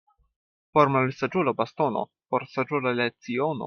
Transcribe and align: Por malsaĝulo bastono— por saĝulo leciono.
Por 0.77 0.89
malsaĝulo 0.95 1.55
bastono— 1.61 2.05
por 2.33 2.51
saĝulo 2.57 2.99
leciono. 3.03 3.57